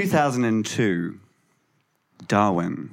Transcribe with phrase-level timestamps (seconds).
[0.00, 1.20] 2002,
[2.26, 2.88] Darwin.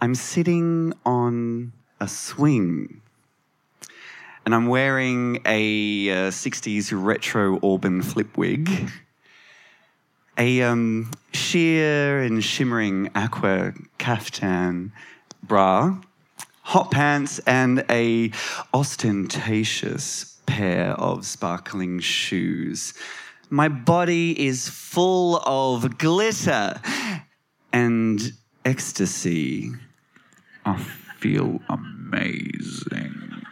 [0.00, 3.02] I'm sitting on a swing
[4.46, 8.90] and I'm wearing a uh, 60s retro auburn flip wig,
[10.38, 14.90] a um, sheer and shimmering aqua caftan
[15.42, 16.00] bra,
[16.62, 18.30] hot pants, and a
[18.72, 22.94] ostentatious pair of sparkling shoes.
[23.52, 26.80] My body is full of glitter
[27.72, 28.20] and
[28.64, 29.72] ecstasy.
[30.64, 30.78] I
[31.18, 33.42] feel amazing.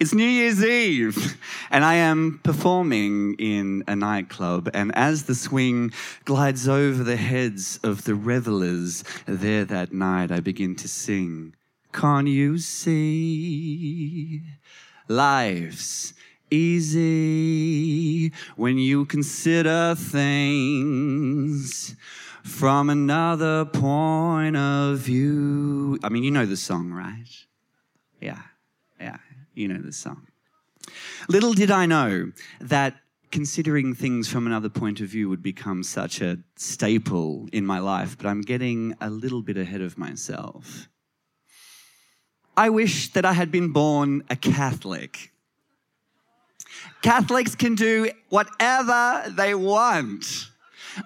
[0.00, 1.38] It's New Year's Eve,
[1.70, 4.68] and I am performing in a nightclub.
[4.74, 5.92] And as the swing
[6.24, 11.54] glides over the heads of the revelers there that night, I begin to sing.
[11.92, 14.42] Can't you see?
[15.06, 16.12] Life's
[16.50, 21.94] easy when you consider things
[22.42, 25.98] from another point of view.
[26.02, 27.28] I mean, you know the song, right?
[28.20, 28.42] Yeah,
[29.00, 29.18] yeah.
[29.54, 30.26] You know the song.
[31.28, 32.96] Little did I know that
[33.30, 38.16] considering things from another point of view would become such a staple in my life,
[38.16, 40.88] but I'm getting a little bit ahead of myself.
[42.56, 45.32] I wish that I had been born a Catholic.
[47.02, 50.48] Catholics can do whatever they want.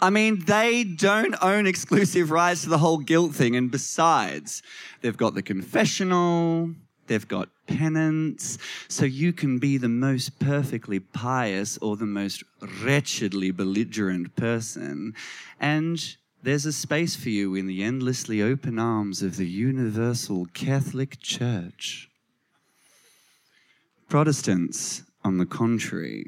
[0.00, 3.54] I mean, they don't own exclusive rights to the whole guilt thing.
[3.54, 4.62] And besides,
[5.02, 6.70] they've got the confessional,
[7.06, 12.42] They've got penance, so you can be the most perfectly pious or the most
[12.82, 15.14] wretchedly belligerent person.
[15.60, 21.20] And there's a space for you in the endlessly open arms of the universal Catholic
[21.20, 22.08] Church.
[24.08, 26.26] Protestants, on the contrary,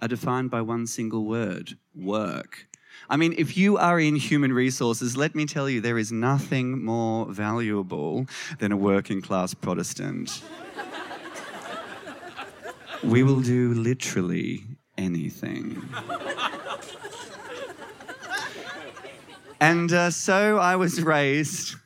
[0.00, 2.66] are defined by one single word work.
[3.08, 6.84] I mean, if you are in human resources, let me tell you, there is nothing
[6.84, 8.26] more valuable
[8.58, 10.42] than a working class Protestant.
[13.04, 14.64] we will do literally
[14.96, 15.82] anything.
[19.60, 21.76] and uh, so I was raised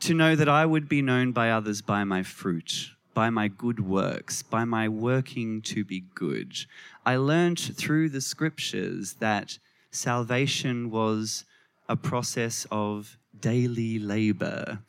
[0.00, 3.80] to know that I would be known by others by my fruit by my good
[3.80, 6.52] works, by my working to be good.
[7.06, 9.58] I learned through the scriptures that
[9.90, 11.46] salvation was
[11.88, 14.80] a process of daily labor,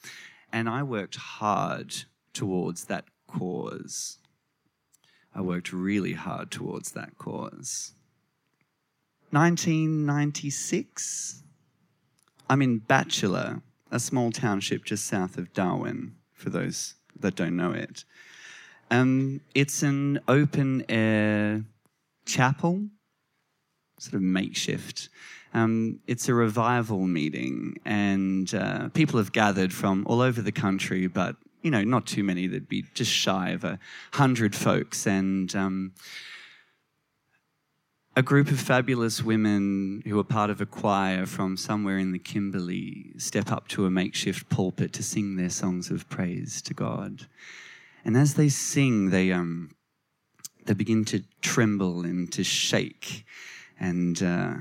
[0.52, 1.96] and I worked hard
[2.34, 4.18] towards that cause.
[5.34, 7.94] I worked really hard towards that cause.
[9.31, 11.44] 1996,
[12.50, 13.62] I'm in Batchelor,
[13.92, 18.03] a small township just south of Darwin, for those that don't know it.
[18.92, 21.64] Um, it's an open air
[22.26, 22.88] chapel,
[24.00, 25.09] sort of makeshift.
[25.54, 31.08] Um, it's a revival meeting, and uh, people have gathered from all over the country,
[31.08, 32.46] but you know, not too many.
[32.46, 33.80] There'd be just shy of a
[34.14, 35.94] hundred folks, and um,
[38.18, 42.20] a group of fabulous women who are part of a choir from somewhere in the
[42.20, 47.28] Kimberley step up to a makeshift pulpit to sing their songs of praise to God.
[48.06, 49.75] And as they sing, they, um,
[50.66, 53.25] they begin to tremble and to shake.
[53.78, 54.56] And uh,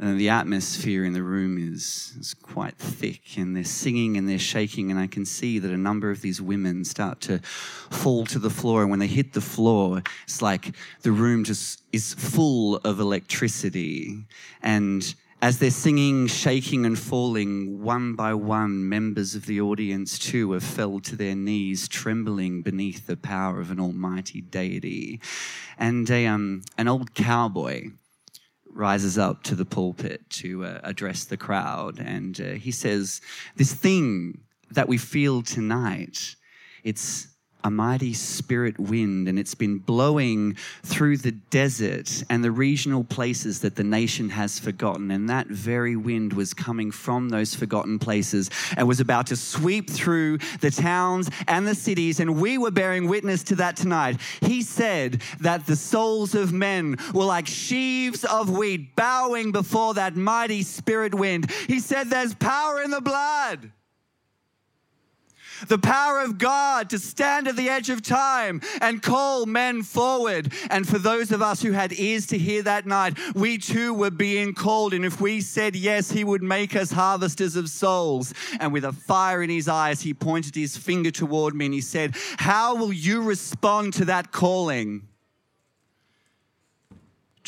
[0.00, 4.38] uh, the atmosphere in the room is, is quite thick, and they're singing and they're
[4.38, 8.38] shaking, and I can see that a number of these women start to fall to
[8.38, 8.82] the floor.
[8.82, 14.24] And when they hit the floor, it's like the room just is full of electricity.
[14.62, 20.52] And as they're singing, shaking, and falling, one by one, members of the audience too
[20.52, 25.20] have fell to their knees, trembling beneath the power of an almighty deity.
[25.78, 27.90] And a, um, an old cowboy
[28.78, 31.98] rises up to the pulpit to uh, address the crowd.
[31.98, 33.20] And uh, he says,
[33.56, 34.40] This thing
[34.70, 36.36] that we feel tonight,
[36.84, 37.26] it's
[37.68, 43.60] a mighty spirit wind, and it's been blowing through the desert and the regional places
[43.60, 45.10] that the nation has forgotten.
[45.10, 48.48] And that very wind was coming from those forgotten places
[48.78, 52.20] and was about to sweep through the towns and the cities.
[52.20, 54.18] And we were bearing witness to that tonight.
[54.40, 60.16] He said that the souls of men were like sheaves of wheat bowing before that
[60.16, 61.50] mighty spirit wind.
[61.66, 63.72] He said, There's power in the blood
[65.66, 70.52] the power of God to stand at the edge of time and call men forward.
[70.70, 74.10] And for those of us who had ears to hear that night, we too were
[74.10, 74.94] being called.
[74.94, 78.32] And if we said yes, He would make us harvesters of souls.
[78.60, 81.80] And with a fire in His eyes, He pointed His finger toward me and He
[81.80, 85.08] said, How will you respond to that calling?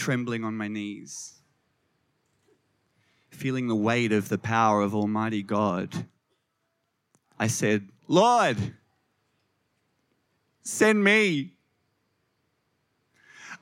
[0.00, 1.34] trembling on my knees,
[3.28, 6.06] feeling the weight of the power of Almighty God,
[7.38, 8.56] I said, Lord,
[10.64, 11.52] send me.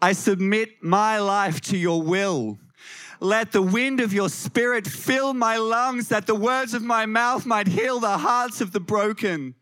[0.00, 2.58] I submit my life to your will.
[3.20, 7.44] Let the wind of your spirit fill my lungs that the words of my mouth
[7.44, 9.54] might heal the hearts of the broken.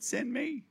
[0.00, 0.64] Send me.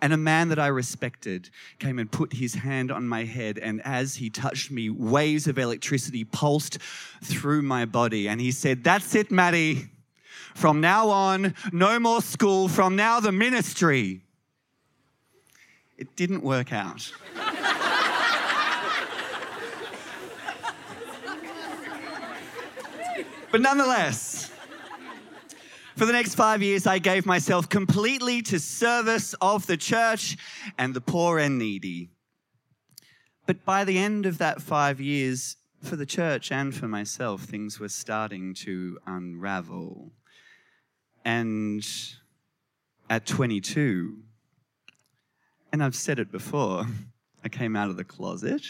[0.00, 1.50] And a man that I respected
[1.80, 5.58] came and put his hand on my head, and as he touched me, waves of
[5.58, 6.78] electricity pulsed
[7.24, 8.28] through my body.
[8.28, 9.90] And he said, That's it, Matty.
[10.54, 12.68] From now on, no more school.
[12.68, 14.22] From now, the ministry.
[15.96, 17.12] It didn't work out.
[23.50, 24.50] but nonetheless,
[25.96, 30.36] for the next five years, I gave myself completely to service of the church
[30.76, 32.10] and the poor and needy.
[33.46, 37.78] But by the end of that five years, for the church and for myself, things
[37.80, 40.12] were starting to unravel.
[41.26, 41.86] And
[43.10, 44.16] at 22,
[45.72, 46.86] and I've said it before,
[47.44, 48.62] I came out of the closet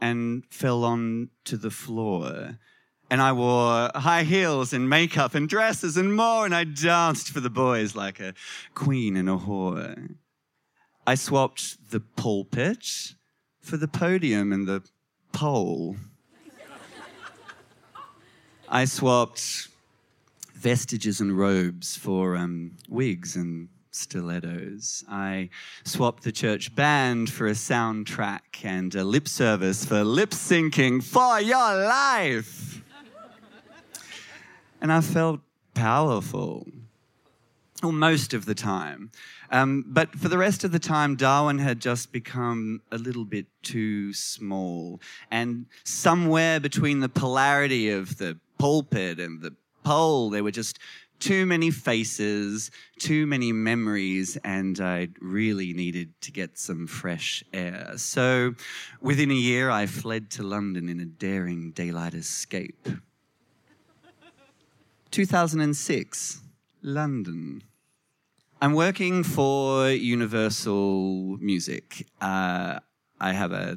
[0.00, 2.58] and fell on to the floor
[3.10, 7.40] and I wore high heels and makeup and dresses and more, and I danced for
[7.40, 8.34] the boys like a
[8.74, 10.16] queen and a whore.
[11.06, 13.14] I swapped the pulpit
[13.60, 14.82] for the podium and the
[15.32, 15.96] pole.
[18.68, 19.68] I swapped
[20.54, 25.04] vestiges and robes for um, wigs and stilettos.
[25.08, 25.50] I
[25.84, 31.40] swapped the church band for a soundtrack and a lip service for lip syncing for
[31.40, 32.74] your life
[34.84, 35.40] and I felt
[35.72, 36.66] powerful.
[37.82, 39.10] Well, most of the time.
[39.50, 43.46] Um, but for the rest of the time, Darwin had just become a little bit
[43.62, 45.00] too small.
[45.30, 50.78] And somewhere between the polarity of the pulpit and the pole, there were just
[51.20, 57.92] too many faces, too many memories, and I really needed to get some fresh air.
[57.96, 58.54] So
[59.00, 62.88] within a year, I fled to London in a daring daylight escape.
[65.10, 66.40] 2006,
[66.82, 67.62] London.
[68.60, 72.06] I'm working for Universal Music.
[72.20, 72.80] Uh,
[73.20, 73.76] I have a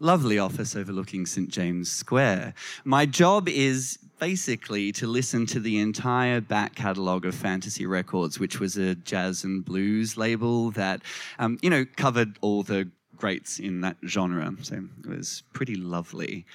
[0.00, 1.48] lovely office overlooking St.
[1.48, 2.54] James Square.
[2.84, 8.60] My job is basically to listen to the entire back catalogue of Fantasy Records, which
[8.60, 11.02] was a jazz and blues label that,
[11.38, 14.52] um, you know, covered all the greats in that genre.
[14.62, 16.46] So it was pretty lovely.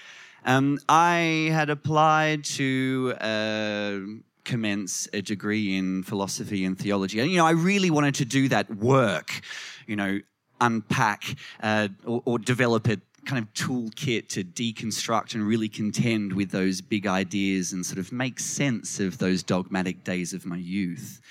[0.46, 4.00] Um, I had applied to uh,
[4.44, 7.20] commence a degree in philosophy and theology.
[7.20, 9.42] And, you know, I really wanted to do that work,
[9.88, 10.20] you know,
[10.60, 16.52] unpack uh, or, or develop a kind of toolkit to deconstruct and really contend with
[16.52, 21.22] those big ideas and sort of make sense of those dogmatic days of my youth.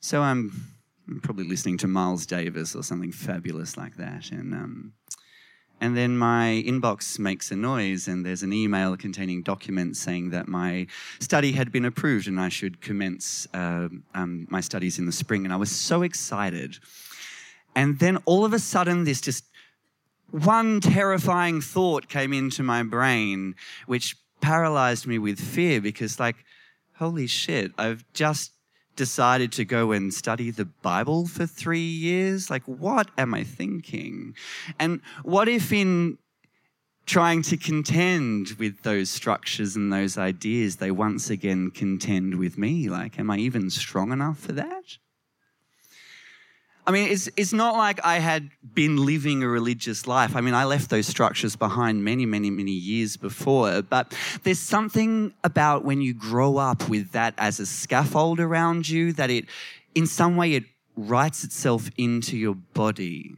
[0.00, 0.76] So I'm,
[1.22, 4.30] probably listening to Miles Davis or something fabulous like that.
[4.30, 4.92] And um,
[5.80, 10.46] and then my inbox makes a noise, and there's an email containing documents saying that
[10.46, 10.86] my
[11.20, 15.44] study had been approved and I should commence uh, um, my studies in the spring.
[15.44, 16.78] And I was so excited.
[17.74, 19.44] And then all of a sudden, this just
[20.32, 23.54] one terrifying thought came into my brain,
[23.86, 26.36] which paralyzed me with fear because, like,
[26.94, 28.52] holy shit, I've just
[28.96, 32.50] decided to go and study the Bible for three years?
[32.50, 34.34] Like, what am I thinking?
[34.78, 36.18] And what if, in
[37.06, 42.88] trying to contend with those structures and those ideas, they once again contend with me?
[42.88, 44.98] Like, am I even strong enough for that?
[46.90, 50.34] I mean, it's, it's not like I had been living a religious life.
[50.34, 53.80] I mean, I left those structures behind many, many, many years before.
[53.82, 59.12] But there's something about when you grow up with that as a scaffold around you
[59.12, 59.44] that it,
[59.94, 60.64] in some way, it
[60.96, 63.36] writes itself into your body.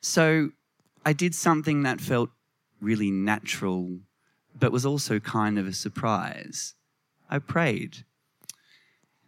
[0.00, 0.50] So
[1.04, 2.30] I did something that felt
[2.80, 4.00] really natural,
[4.58, 6.74] but was also kind of a surprise.
[7.30, 7.98] I prayed.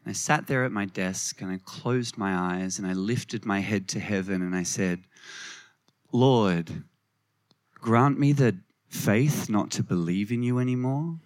[0.08, 3.60] I sat there at my desk and I closed my eyes and I lifted my
[3.60, 5.00] head to heaven and I said,
[6.12, 6.84] Lord,
[7.74, 8.56] grant me the
[8.88, 11.18] faith not to believe in you anymore.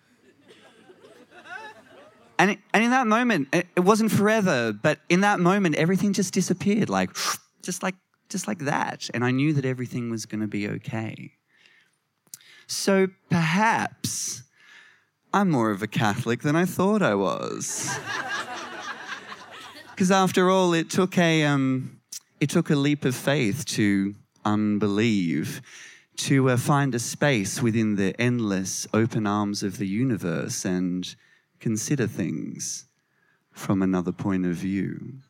[2.40, 6.90] And, in that moment, it, it wasn't forever, but in that moment, everything just disappeared,
[6.90, 7.10] like
[7.62, 7.94] just like
[8.28, 9.08] just like that.
[9.14, 11.34] And I knew that everything was going to be okay.
[12.66, 14.42] So perhaps
[15.32, 17.96] I'm more of a Catholic than I thought I was.
[20.02, 22.00] Because after all, it took a um,
[22.40, 25.62] it took a leap of faith to unbelieve,
[26.16, 31.14] to uh, find a space within the endless open arms of the universe and
[31.61, 32.87] consider things
[33.52, 35.21] from another point of view.